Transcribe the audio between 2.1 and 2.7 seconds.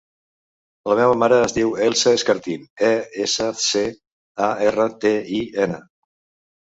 Escartin: